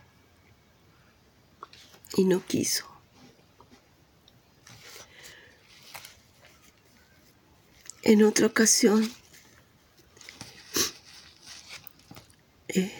y 2.19 2.25
no 2.25 2.45
quiso. 2.45 2.96
En 8.09 8.23
otra 8.23 8.47
ocasión, 8.47 9.11
eh, 12.69 12.93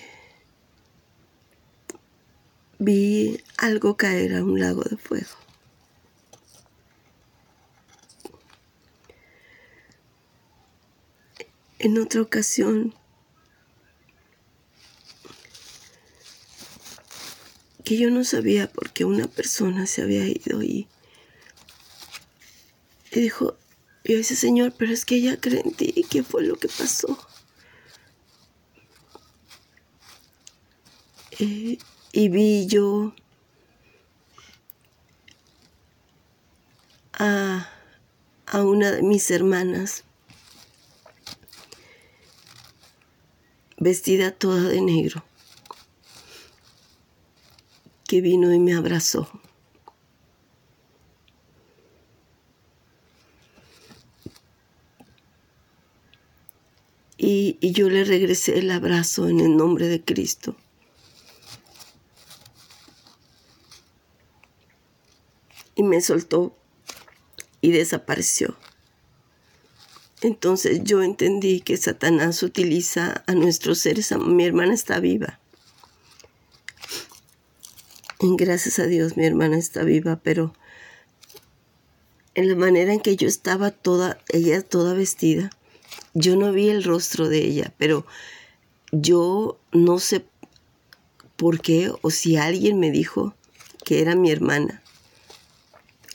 vi 2.81 3.41
algo 3.57 3.97
caer 3.97 4.35
a 4.35 4.43
un 4.43 4.59
lago 4.59 4.83
de 4.83 4.97
fuego. 4.97 5.31
En 11.79 11.99
otra 11.99 12.21
ocasión, 12.21 12.93
que 17.85 17.97
yo 17.97 18.11
no 18.11 18.25
sabía 18.25 18.67
por 18.73 18.91
qué 18.91 19.05
una 19.05 19.29
persona 19.29 19.87
se 19.87 20.03
había 20.03 20.27
ido 20.27 20.65
y, 20.65 20.89
y 23.13 23.21
dijo, 23.21 23.57
y 24.07 24.13
yo 24.13 24.19
decía, 24.19 24.37
Señor, 24.37 24.73
pero 24.79 24.93
es 24.93 25.05
que 25.05 25.17
ella 25.17 25.37
cree 25.41 25.63
en 25.65 25.73
ti. 25.73 25.93
¿Qué 26.09 26.23
fue 26.23 26.45
lo 26.45 26.57
que 26.57 26.69
pasó? 26.69 27.19
Eh, 31.41 31.79
y 32.13 32.29
vi 32.29 32.69
yo 32.69 33.15
a, 37.15 37.69
a 38.47 38.63
una 38.63 38.93
de 38.93 39.03
mis 39.03 39.29
hermanas 39.33 40.05
vestida 43.77 44.31
toda 44.31 44.69
de 44.69 44.81
negro, 44.83 45.25
que 48.07 48.21
vino 48.21 48.55
y 48.55 48.61
me 48.61 48.73
abrazó. 48.73 49.29
Y, 57.27 57.59
y 57.61 57.73
yo 57.73 57.91
le 57.91 58.05
regresé 58.05 58.57
el 58.57 58.71
abrazo 58.71 59.29
en 59.29 59.41
el 59.41 59.57
nombre 59.57 59.89
de 59.89 60.01
Cristo. 60.01 60.55
Y 65.75 65.83
me 65.83 66.01
soltó 66.01 66.57
y 67.61 67.73
desapareció. 67.73 68.57
Entonces 70.23 70.85
yo 70.85 71.03
entendí 71.03 71.63
que 71.63 71.77
Satanás 71.77 72.45
utiliza 72.45 73.25
a 73.27 73.35
nuestros 73.35 73.81
seres. 73.81 74.17
Mi 74.17 74.45
hermana 74.45 74.73
está 74.73 75.01
viva. 75.01 75.41
Gracias 78.21 78.79
a 78.79 78.87
Dios 78.87 79.17
mi 79.17 79.27
hermana 79.27 79.59
está 79.59 79.83
viva, 79.83 80.21
pero 80.23 80.55
en 82.37 82.49
la 82.49 82.55
manera 82.55 82.93
en 82.93 83.01
que 83.01 83.17
yo 83.17 83.27
estaba 83.27 83.73
toda, 83.73 84.19
ella 84.29 84.63
toda 84.63 84.95
vestida, 84.95 85.51
yo 86.19 86.35
no 86.35 86.51
vi 86.51 86.71
el 86.71 86.83
rostro 86.83 87.29
de 87.29 87.45
ella, 87.45 87.75
pero 87.77 88.07
yo 88.91 89.59
no 89.73 89.99
sé 89.99 90.25
por 91.37 91.61
qué 91.61 91.93
o 92.01 92.11
si 92.11 92.39
alguien 92.39 92.81
me 92.81 92.91
dijo 92.91 93.35
que 93.85 94.01
era 94.01 94.15
mi 94.15 94.31
hermana 94.31 94.83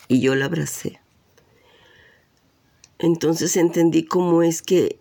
y 0.08 0.20
yo 0.20 0.34
la 0.34 0.46
abracé. 0.46 1.00
Entonces 2.98 3.56
entendí 3.58 4.04
cómo 4.04 4.42
es 4.42 4.64
que 4.64 4.98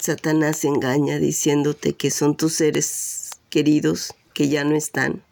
Satanás 0.00 0.64
engaña 0.64 1.20
diciéndote 1.20 1.92
que 1.92 2.10
son 2.10 2.36
tus 2.36 2.54
seres 2.54 3.30
queridos 3.50 4.14
que 4.34 4.48
ya 4.48 4.64
no 4.64 4.74
están 4.74 5.22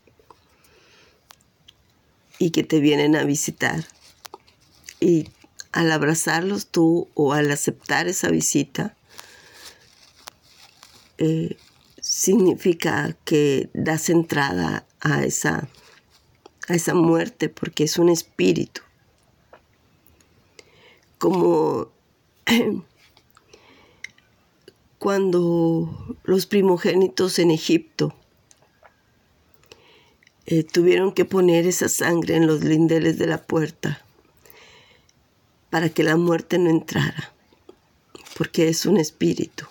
y 2.38 2.50
que 2.50 2.62
te 2.62 2.78
vienen 2.78 3.16
a 3.16 3.25
visitar. 3.25 3.85
Y 5.00 5.28
al 5.76 5.92
abrazarlos 5.92 6.68
tú 6.68 7.11
o 7.12 7.35
al 7.35 7.50
aceptar 7.50 8.09
esa 8.09 8.30
visita, 8.30 8.97
eh, 11.18 11.59
significa 12.00 13.14
que 13.26 13.68
das 13.75 14.09
entrada 14.09 14.87
a 15.00 15.23
esa, 15.25 15.68
a 16.66 16.75
esa 16.75 16.95
muerte 16.95 17.50
porque 17.50 17.85
es 17.85 17.99
un 17.99 18.09
espíritu. 18.09 18.80
Como 21.18 21.90
cuando 24.99 26.16
los 26.25 26.47
primogénitos 26.47 27.38
en 27.38 27.50
Egipto 27.50 28.14
eh, 30.47 30.64
tuvieron 30.64 31.12
que 31.12 31.26
poner 31.26 31.66
esa 31.66 31.90
sangre 31.90 32.37
en 32.37 32.47
los 32.47 32.64
lindeles 32.64 33.18
de 33.18 33.26
la 33.26 33.42
puerta 33.42 34.05
para 35.70 35.88
que 35.88 36.02
la 36.02 36.16
muerte 36.16 36.58
no 36.58 36.70
entrara, 36.70 37.32
porque 38.37 38.68
es 38.68 38.87
un 38.87 38.96
espíritu. 38.96 39.66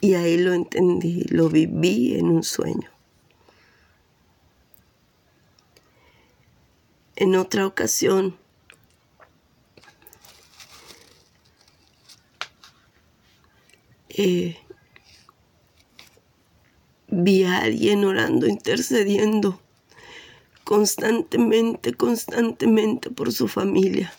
Y 0.00 0.14
ahí 0.14 0.36
lo 0.36 0.52
entendí, 0.52 1.24
lo 1.28 1.48
viví 1.48 2.16
en 2.16 2.26
un 2.26 2.42
sueño. 2.42 2.90
En 7.16 7.36
otra 7.36 7.66
ocasión, 7.66 8.36
Eh, 14.14 14.58
vi 17.08 17.44
a 17.44 17.62
alguien 17.62 18.04
orando, 18.04 18.46
intercediendo 18.46 19.61
constantemente, 20.64 21.94
constantemente 21.94 23.10
por 23.10 23.32
su 23.32 23.48
familia. 23.48 24.12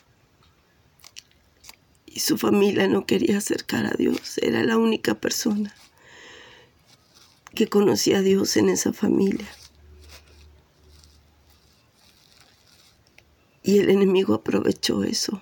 Y 2.05 2.19
su 2.19 2.37
familia 2.37 2.87
no 2.87 3.05
quería 3.05 3.37
acercar 3.37 3.85
a 3.85 3.95
Dios, 3.97 4.37
era 4.39 4.63
la 4.63 4.77
única 4.77 5.15
persona 5.15 5.75
que 7.55 7.67
conocía 7.67 8.19
a 8.19 8.21
Dios 8.21 8.57
en 8.57 8.69
esa 8.69 8.93
familia. 8.93 9.47
Y 13.63 13.79
el 13.79 13.89
enemigo 13.89 14.33
aprovechó 14.33 15.03
eso. 15.03 15.41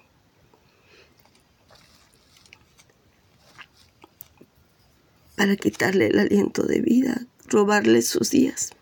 para 5.42 5.56
quitarle 5.56 6.06
el 6.06 6.20
aliento 6.20 6.68
de 6.68 6.82
vida, 6.82 7.26
robarle 7.48 8.04
sus 8.04 8.30
días. 8.30 8.74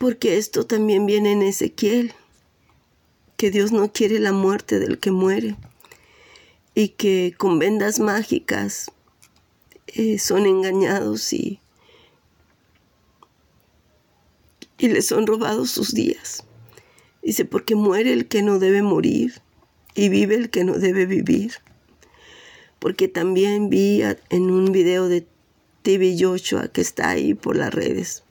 Porque 0.00 0.38
esto 0.38 0.66
también 0.66 1.04
viene 1.04 1.30
en 1.30 1.42
Ezequiel, 1.42 2.12
que 3.36 3.52
Dios 3.52 3.70
no 3.70 3.92
quiere 3.92 4.18
la 4.18 4.32
muerte 4.32 4.80
del 4.80 4.98
que 4.98 5.12
muere 5.12 5.54
y 6.74 6.88
que 6.88 7.34
con 7.38 7.60
vendas 7.60 8.00
mágicas 8.00 8.90
eh, 9.86 10.18
son 10.18 10.46
engañados 10.46 11.32
y, 11.32 11.60
y 14.78 14.88
les 14.88 15.06
son 15.06 15.28
robados 15.28 15.70
sus 15.70 15.94
días. 15.94 16.44
Dice, 17.22 17.44
porque 17.44 17.74
muere 17.74 18.12
el 18.12 18.26
que 18.26 18.42
no 18.42 18.58
debe 18.58 18.82
morir 18.82 19.42
y 19.94 20.08
vive 20.08 20.34
el 20.36 20.50
que 20.50 20.64
no 20.64 20.78
debe 20.78 21.04
vivir 21.06 21.52
porque 22.80 23.08
también 23.08 23.70
vi 23.70 24.02
en 24.30 24.50
un 24.50 24.72
video 24.72 25.08
de 25.08 25.26
TV 25.82 26.16
Joshua 26.18 26.68
que 26.68 26.80
está 26.80 27.10
ahí 27.10 27.34
por 27.34 27.56
las 27.56 27.72
redes, 27.72 28.24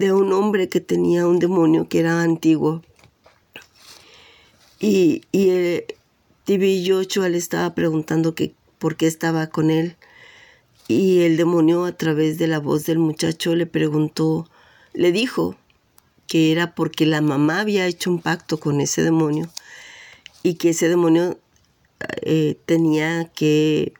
de 0.00 0.14
un 0.14 0.32
hombre 0.32 0.70
que 0.70 0.80
tenía 0.80 1.26
un 1.26 1.38
demonio 1.38 1.86
que 1.86 2.00
era 2.00 2.22
antiguo. 2.22 2.82
Y, 4.78 5.20
y 5.30 5.50
el 5.50 5.84
TV 6.44 6.82
Joshua 6.86 7.28
le 7.28 7.36
estaba 7.36 7.74
preguntando 7.74 8.34
que, 8.34 8.54
por 8.78 8.96
qué 8.96 9.06
estaba 9.06 9.48
con 9.48 9.70
él. 9.70 9.96
Y 10.88 11.20
el 11.20 11.36
demonio 11.36 11.84
a 11.84 11.92
través 11.92 12.38
de 12.38 12.46
la 12.46 12.60
voz 12.60 12.86
del 12.86 12.98
muchacho 12.98 13.54
le 13.54 13.66
preguntó, 13.66 14.48
le 14.94 15.12
dijo 15.12 15.54
que 16.26 16.50
era 16.50 16.74
porque 16.74 17.04
la 17.04 17.20
mamá 17.20 17.60
había 17.60 17.86
hecho 17.86 18.10
un 18.10 18.22
pacto 18.22 18.58
con 18.58 18.80
ese 18.80 19.02
demonio 19.02 19.50
y 20.42 20.54
que 20.54 20.70
ese 20.70 20.88
demonio 20.88 21.38
eh, 22.22 22.58
tenía 22.64 23.30
que 23.34 23.92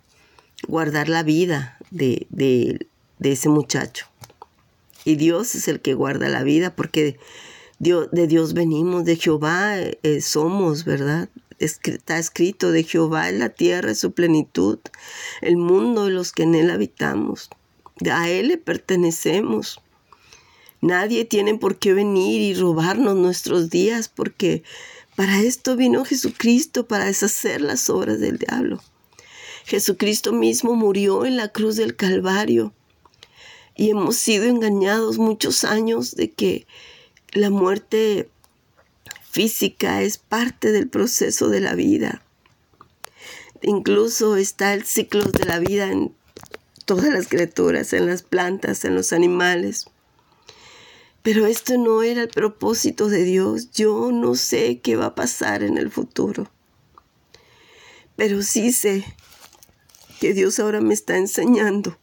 guardar 0.66 1.10
la 1.10 1.22
vida 1.22 1.76
de, 1.90 2.86
ese 3.20 3.50
muchacho. 3.50 4.09
Y 5.04 5.16
Dios 5.16 5.54
es 5.54 5.68
el 5.68 5.80
que 5.80 5.94
guarda 5.94 6.28
la 6.28 6.42
vida 6.42 6.74
porque 6.76 7.18
de 7.78 8.26
Dios 8.26 8.52
venimos, 8.52 9.04
de 9.04 9.16
Jehová 9.16 9.78
eh, 9.78 10.20
somos, 10.20 10.84
¿verdad? 10.84 11.30
Está 11.58 12.18
escrito, 12.18 12.72
de 12.72 12.84
Jehová 12.84 13.30
es 13.30 13.38
la 13.38 13.48
tierra, 13.50 13.90
es 13.90 13.98
su 13.98 14.12
plenitud, 14.12 14.78
el 15.40 15.56
mundo 15.56 16.08
y 16.08 16.12
los 16.12 16.32
que 16.32 16.42
en 16.42 16.54
él 16.54 16.70
habitamos. 16.70 17.50
A 18.10 18.28
él 18.28 18.48
le 18.48 18.58
pertenecemos. 18.58 19.80
Nadie 20.82 21.24
tiene 21.24 21.56
por 21.58 21.78
qué 21.78 21.92
venir 21.92 22.40
y 22.40 22.54
robarnos 22.54 23.16
nuestros 23.16 23.68
días 23.68 24.08
porque 24.08 24.62
para 25.16 25.40
esto 25.40 25.76
vino 25.76 26.04
Jesucristo, 26.04 26.86
para 26.86 27.06
deshacer 27.06 27.60
las 27.60 27.90
obras 27.90 28.20
del 28.20 28.38
diablo. 28.38 28.82
Jesucristo 29.66 30.32
mismo 30.32 30.74
murió 30.74 31.26
en 31.26 31.36
la 31.36 31.48
cruz 31.48 31.76
del 31.76 31.96
Calvario 31.96 32.72
y 33.80 33.88
hemos 33.88 34.16
sido 34.16 34.44
engañados 34.44 35.16
muchos 35.16 35.64
años 35.64 36.14
de 36.14 36.30
que 36.30 36.66
la 37.32 37.48
muerte 37.48 38.28
física 39.30 40.02
es 40.02 40.18
parte 40.18 40.70
del 40.70 40.86
proceso 40.86 41.48
de 41.48 41.60
la 41.60 41.74
vida. 41.74 42.22
Incluso 43.62 44.36
está 44.36 44.74
el 44.74 44.84
ciclo 44.84 45.24
de 45.24 45.46
la 45.46 45.58
vida 45.60 45.90
en 45.90 46.14
todas 46.84 47.06
las 47.06 47.26
criaturas, 47.26 47.94
en 47.94 48.06
las 48.06 48.22
plantas, 48.22 48.84
en 48.84 48.94
los 48.94 49.14
animales. 49.14 49.86
Pero 51.22 51.46
esto 51.46 51.78
no 51.78 52.02
era 52.02 52.20
el 52.20 52.28
propósito 52.28 53.08
de 53.08 53.24
Dios. 53.24 53.70
Yo 53.70 54.12
no 54.12 54.34
sé 54.34 54.80
qué 54.80 54.96
va 54.96 55.06
a 55.06 55.14
pasar 55.14 55.62
en 55.62 55.78
el 55.78 55.90
futuro. 55.90 56.50
Pero 58.14 58.42
sí 58.42 58.72
sé 58.72 59.06
que 60.20 60.34
Dios 60.34 60.58
ahora 60.58 60.82
me 60.82 60.92
está 60.92 61.16
enseñando 61.16 61.96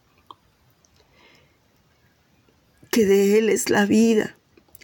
que 2.98 3.06
de 3.06 3.38
Él 3.38 3.48
es 3.48 3.70
la 3.70 3.86
vida. 3.86 4.36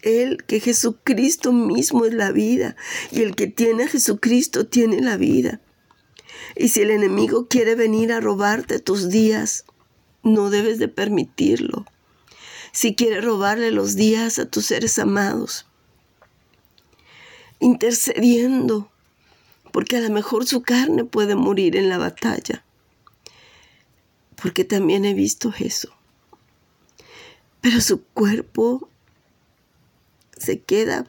Él, 0.03 0.45
que 0.47 0.61
Jesucristo 0.61 1.53
mismo 1.53 2.05
es 2.05 2.15
la 2.15 2.31
vida. 2.31 2.77
Y 3.11 3.23
el 3.23 3.35
que 3.35 3.49
tiene 3.49 3.83
a 3.83 3.89
Jesucristo 3.89 4.69
tiene 4.69 5.01
la 5.01 5.17
vida. 5.17 5.61
Y 6.55 6.69
si 6.69 6.83
el 6.83 6.93
enemigo 6.93 7.49
quiere 7.49 7.75
venir 7.75 8.13
a 8.13 8.21
robarte 8.21 8.79
tus 8.79 9.09
días, 9.09 9.65
no 10.23 10.49
debes 10.49 10.79
de 10.79 10.87
permitirlo 10.87 11.87
si 12.71 12.95
quiere 12.95 13.21
robarle 13.21 13.73
los 13.73 13.97
días 13.97 14.39
a 14.39 14.49
tus 14.49 14.67
seres 14.67 14.97
amados, 15.01 15.67
intercediendo, 17.59 18.93
porque 19.73 19.97
a 19.97 20.01
lo 20.01 20.11
mejor 20.11 20.47
su 20.47 20.63
carne 20.63 21.05
puede 21.05 21.35
morir 21.35 21.75
en 21.75 21.89
la 21.89 21.99
batalla, 21.99 22.65
porque 24.41 24.65
también 24.65 25.05
he 25.05 25.15
visto 25.15 25.53
eso. 25.59 25.93
Pero 27.65 27.81
su 27.81 28.05
cuerpo 28.05 28.91
se 30.37 30.61
queda, 30.61 31.07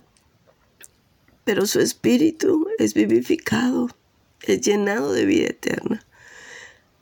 pero 1.44 1.66
su 1.66 1.82
espíritu 1.82 2.70
es 2.80 2.94
vivificado, 2.94 3.90
es 4.42 4.62
llenado 4.62 5.12
de 5.12 5.26
vida 5.26 5.48
eterna. 5.50 6.06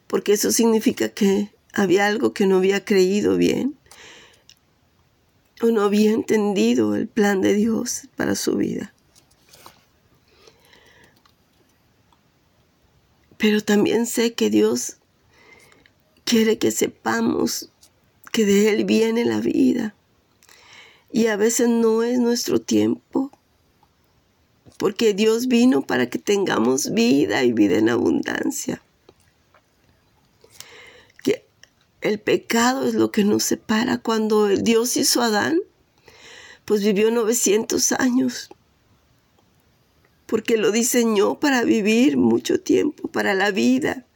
porque 0.08 0.34
eso 0.34 0.52
significa 0.52 1.10
que 1.10 1.54
había 1.72 2.08
algo 2.08 2.34
que 2.34 2.48
no 2.48 2.58
había 2.58 2.84
creído 2.84 3.38
bien 3.38 3.78
o 5.62 5.68
no 5.68 5.84
había 5.84 6.12
entendido 6.14 6.96
el 6.96 7.08
plan 7.08 7.42
de 7.42 7.54
Dios 7.54 8.08
para 8.16 8.34
su 8.34 8.56
vida. 8.56 8.92
Pero 13.38 13.62
también 13.62 14.08
sé 14.08 14.34
que 14.34 14.50
Dios 14.50 14.98
quiere 16.26 16.58
que 16.58 16.72
sepamos 16.72 17.70
que 18.34 18.46
de 18.46 18.70
Él 18.70 18.84
viene 18.84 19.24
la 19.24 19.40
vida. 19.40 19.96
Y 21.12 21.28
a 21.28 21.38
veces 21.38 21.70
no 21.70 22.04
es 22.04 22.20
nuestro 22.20 22.60
tiempo, 22.60 23.32
porque 24.78 25.14
Dios 25.14 25.48
vino 25.48 25.84
para 25.84 26.10
que 26.10 26.18
tengamos 26.18 26.94
vida 26.94 27.44
y 27.44 27.54
vida 27.54 27.78
en 27.78 27.90
abundancia. 27.90 28.82
Que 31.24 31.46
el 32.02 32.20
pecado 32.20 32.88
es 32.88 32.96
lo 32.96 33.12
que 33.12 33.24
nos 33.24 33.44
separa. 33.44 34.00
Cuando 34.00 34.48
Dios 34.48 34.98
hizo 34.98 35.22
a 35.22 35.28
Adán, 35.28 35.60
pues 36.66 36.84
vivió 36.84 37.12
900 37.12 37.92
años 37.94 38.50
porque 40.26 40.58
lo 40.58 40.72
diseñó 40.72 41.40
para 41.40 41.64
vivir 41.64 42.18
mucho 42.18 42.60
tiempo, 42.60 43.08
para 43.10 43.36
la 43.36 43.52
vida. 43.52 44.08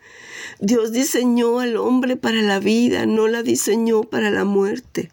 Dios 0.60 0.92
diseñó 0.92 1.60
al 1.60 1.78
hombre 1.78 2.16
para 2.16 2.42
la 2.42 2.60
vida, 2.60 3.06
no 3.06 3.28
la 3.28 3.44
diseñó 3.44 4.04
para 4.04 4.32
la 4.32 4.44
muerte. 4.44 5.12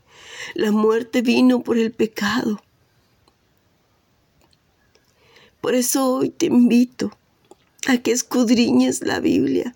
La 0.55 0.71
muerte 0.71 1.23
vino 1.23 1.63
por 1.63 1.79
el 1.79 1.93
pecado. 1.93 2.63
Por 5.61 5.75
eso 5.75 6.07
hoy 6.09 6.31
te 6.31 6.47
invito 6.47 7.11
a 7.87 7.99
que 7.99 8.13
escudriñes 8.13 9.03
la 9.03 9.21
Biblia, 9.21 9.75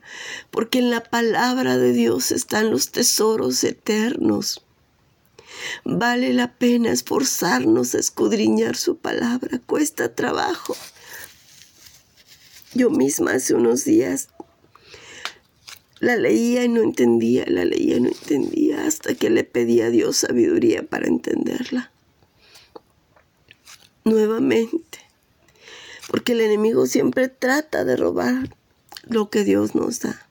porque 0.50 0.78
en 0.78 0.90
la 0.90 1.02
palabra 1.02 1.76
de 1.76 1.92
Dios 1.92 2.31
están 2.31 2.70
los 2.70 2.90
tesoros 2.90 3.62
eternos. 3.64 4.64
Vale 5.85 6.33
la 6.33 6.54
pena 6.54 6.92
esforzarnos 6.92 7.94
a 7.94 7.98
escudriñar 7.98 8.76
su 8.76 8.96
palabra, 8.96 9.61
cuesta 9.64 10.14
trabajo. 10.14 10.76
Yo 12.74 12.90
misma 12.90 13.33
hace 13.33 13.54
unos 13.54 13.85
días 13.85 14.28
la 16.00 16.16
leía 16.16 16.64
y 16.64 16.68
no 16.68 16.82
entendía, 16.82 17.44
la 17.46 17.64
leía 17.64 17.96
y 17.96 18.00
no 18.00 18.08
entendía 18.08 18.87
hasta 18.87 19.14
que 19.14 19.30
le 19.30 19.44
pedí 19.44 19.80
a 19.80 19.90
Dios 19.90 20.18
sabiduría 20.18 20.82
para 20.82 21.06
entenderla. 21.06 21.92
Nuevamente, 24.04 24.98
porque 26.08 26.32
el 26.32 26.40
enemigo 26.40 26.87
siempre 26.87 27.28
trata 27.28 27.84
de 27.84 27.96
robar 27.96 28.56
lo 29.04 29.28
que 29.30 29.44
Dios 29.44 29.74
nos 29.74 30.00
da. 30.00 30.28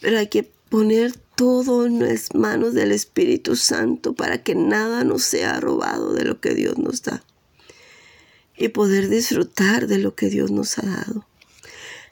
Pero 0.00 0.18
hay 0.18 0.28
que 0.28 0.50
poner 0.68 1.12
todo 1.36 1.86
en 1.86 2.00
las 2.00 2.34
manos 2.34 2.74
del 2.74 2.92
Espíritu 2.92 3.56
Santo 3.56 4.14
para 4.14 4.42
que 4.42 4.54
nada 4.54 5.04
nos 5.04 5.22
sea 5.22 5.60
robado 5.60 6.12
de 6.14 6.24
lo 6.24 6.40
que 6.40 6.54
Dios 6.54 6.78
nos 6.78 7.02
da 7.02 7.22
y 8.56 8.68
poder 8.68 9.08
disfrutar 9.08 9.86
de 9.86 9.98
lo 9.98 10.14
que 10.14 10.28
Dios 10.28 10.50
nos 10.50 10.78
ha 10.78 10.82
dado. 10.82 11.26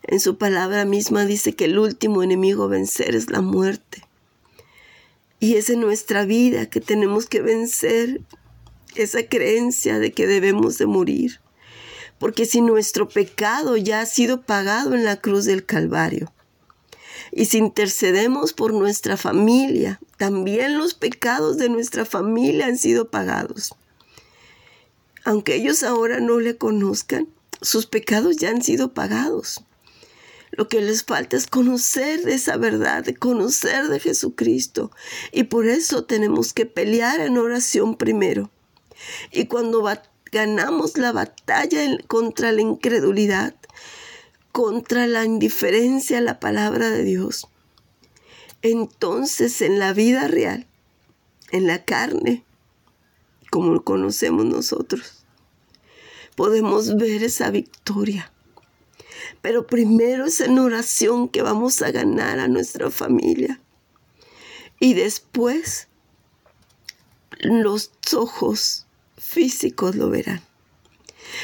En 0.02 0.20
su 0.20 0.38
palabra 0.38 0.84
misma 0.84 1.24
dice 1.24 1.54
que 1.54 1.66
el 1.66 1.78
último 1.78 2.22
enemigo 2.22 2.64
a 2.64 2.68
vencer 2.68 3.14
es 3.14 3.30
la 3.30 3.40
muerte. 3.40 4.02
Y 5.38 5.56
es 5.56 5.70
en 5.70 5.80
nuestra 5.80 6.24
vida 6.24 6.66
que 6.66 6.80
tenemos 6.80 7.26
que 7.26 7.40
vencer 7.40 8.20
esa 8.96 9.22
creencia 9.26 9.98
de 9.98 10.12
que 10.12 10.26
debemos 10.26 10.78
de 10.78 10.86
morir. 10.86 11.40
Porque 12.18 12.44
si 12.44 12.60
nuestro 12.60 13.08
pecado 13.08 13.76
ya 13.76 14.00
ha 14.00 14.06
sido 14.06 14.42
pagado 14.42 14.94
en 14.94 15.04
la 15.04 15.16
cruz 15.16 15.44
del 15.44 15.64
Calvario, 15.64 16.32
y 17.32 17.44
si 17.46 17.58
intercedemos 17.58 18.52
por 18.52 18.72
nuestra 18.74 19.16
familia, 19.16 20.00
también 20.16 20.78
los 20.78 20.94
pecados 20.94 21.58
de 21.58 21.68
nuestra 21.68 22.04
familia 22.04 22.66
han 22.66 22.78
sido 22.78 23.10
pagados. 23.10 23.74
Aunque 25.24 25.54
ellos 25.54 25.82
ahora 25.82 26.20
no 26.20 26.40
le 26.40 26.56
conozcan, 26.56 27.28
sus 27.62 27.86
pecados 27.86 28.36
ya 28.36 28.50
han 28.50 28.62
sido 28.62 28.92
pagados. 28.94 29.62
Lo 30.52 30.68
que 30.68 30.80
les 30.80 31.04
falta 31.04 31.36
es 31.36 31.46
conocer 31.46 32.28
esa 32.28 32.56
verdad, 32.56 33.04
conocer 33.18 33.88
de 33.88 34.00
Jesucristo. 34.00 34.90
Y 35.32 35.44
por 35.44 35.68
eso 35.68 36.04
tenemos 36.04 36.52
que 36.52 36.66
pelear 36.66 37.20
en 37.20 37.38
oración 37.38 37.96
primero. 37.96 38.50
Y 39.30 39.46
cuando 39.46 39.88
ganamos 40.32 40.98
la 40.98 41.12
batalla 41.12 41.80
contra 42.08 42.52
la 42.52 42.62
incredulidad, 42.62 43.54
contra 44.52 45.06
la 45.06 45.24
indiferencia 45.24 46.18
a 46.18 46.22
la 46.22 46.40
palabra 46.40 46.90
de 46.90 47.04
Dios, 47.04 47.46
entonces 48.62 49.62
en 49.62 49.78
la 49.78 49.92
vida 49.92 50.26
real, 50.26 50.66
en 51.52 51.66
la 51.66 51.84
carne, 51.84 52.44
como 53.50 53.72
lo 53.72 53.84
conocemos 53.84 54.44
nosotros, 54.44 55.24
podemos 56.36 56.96
ver 56.96 57.22
esa 57.22 57.50
victoria 57.50 58.32
pero 59.42 59.66
primero 59.66 60.26
es 60.26 60.40
en 60.40 60.58
oración 60.58 61.28
que 61.28 61.42
vamos 61.42 61.82
a 61.82 61.90
ganar 61.90 62.38
a 62.38 62.48
nuestra 62.48 62.90
familia. 62.90 63.60
Y 64.78 64.94
después 64.94 65.88
los 67.40 67.90
ojos 68.14 68.86
físicos 69.16 69.96
lo 69.96 70.10
verán. 70.10 70.42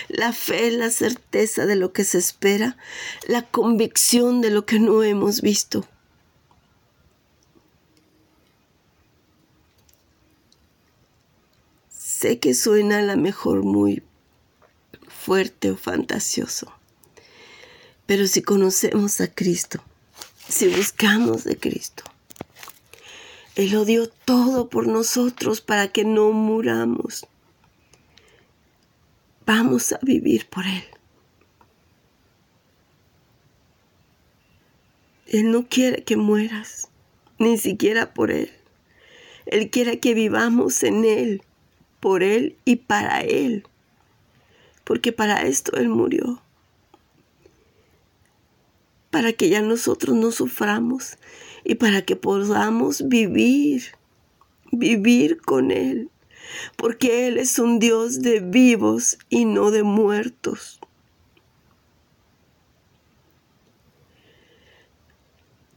La 0.08 0.32
fe 0.32 0.70
la 0.70 0.90
certeza 0.90 1.66
de 1.66 1.76
lo 1.76 1.92
que 1.92 2.04
se 2.04 2.18
espera, 2.18 2.76
la 3.28 3.42
convicción 3.42 4.40
de 4.40 4.50
lo 4.50 4.66
que 4.66 4.80
no 4.80 5.02
hemos 5.02 5.40
visto. 5.42 5.86
Sé 11.90 12.38
que 12.40 12.54
suena 12.54 12.98
a 12.98 13.02
lo 13.02 13.16
mejor 13.16 13.62
muy 13.62 14.02
fuerte 15.06 15.70
o 15.70 15.76
fantasioso, 15.76 16.72
pero 18.06 18.28
si 18.28 18.40
conocemos 18.40 19.20
a 19.20 19.26
Cristo, 19.26 19.82
si 20.48 20.68
buscamos 20.68 21.44
de 21.44 21.56
Cristo, 21.58 22.04
Él 23.56 23.72
lo 23.72 23.84
dio 23.84 24.08
todo 24.08 24.68
por 24.68 24.86
nosotros 24.86 25.60
para 25.60 25.88
que 25.88 26.04
no 26.04 26.30
muramos. 26.30 27.26
Vamos 29.44 29.92
a 29.92 29.98
vivir 30.02 30.46
por 30.48 30.66
Él. 30.66 30.84
Él 35.26 35.50
no 35.50 35.66
quiere 35.68 36.04
que 36.04 36.16
mueras, 36.16 36.88
ni 37.38 37.58
siquiera 37.58 38.14
por 38.14 38.30
Él. 38.30 38.52
Él 39.46 39.70
quiere 39.70 39.98
que 39.98 40.14
vivamos 40.14 40.84
en 40.84 41.04
Él, 41.04 41.42
por 41.98 42.22
Él 42.22 42.56
y 42.64 42.76
para 42.76 43.20
Él. 43.22 43.64
Porque 44.84 45.10
para 45.10 45.42
esto 45.42 45.76
Él 45.76 45.88
murió 45.88 46.40
para 49.16 49.32
que 49.32 49.48
ya 49.48 49.62
nosotros 49.62 50.14
no 50.14 50.30
suframos 50.30 51.16
y 51.64 51.76
para 51.76 52.02
que 52.02 52.16
podamos 52.16 53.08
vivir, 53.08 53.82
vivir 54.72 55.40
con 55.40 55.70
Él, 55.70 56.10
porque 56.76 57.26
Él 57.26 57.38
es 57.38 57.58
un 57.58 57.78
Dios 57.78 58.20
de 58.20 58.40
vivos 58.40 59.16
y 59.30 59.46
no 59.46 59.70
de 59.70 59.84
muertos. 59.84 60.80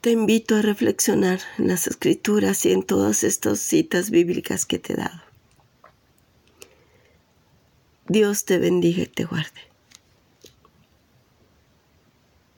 Te 0.02 0.12
invito 0.12 0.58
a 0.58 0.62
reflexionar 0.62 1.40
en 1.58 1.70
las 1.70 1.88
escrituras 1.88 2.66
y 2.66 2.74
en 2.74 2.84
todas 2.84 3.24
estas 3.24 3.62
citas 3.62 4.10
bíblicas 4.10 4.66
que 4.66 4.80
te 4.80 4.92
he 4.92 4.98
dado. 4.98 5.22
Dios 8.10 8.44
te 8.44 8.58
bendiga 8.58 9.04
y 9.04 9.08
te 9.08 9.24
guarde. 9.24 9.69